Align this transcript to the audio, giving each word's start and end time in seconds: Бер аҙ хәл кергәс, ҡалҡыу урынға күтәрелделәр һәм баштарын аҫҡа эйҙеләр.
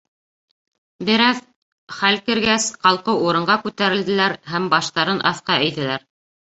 Бер 1.09 1.23
аҙ 1.25 1.41
хәл 1.97 2.17
кергәс, 2.31 2.67
ҡалҡыу 2.87 3.21
урынға 3.29 3.61
күтәрелделәр 3.69 4.39
һәм 4.57 4.69
баштарын 4.75 5.25
аҫҡа 5.35 5.63
эйҙеләр. 5.71 6.13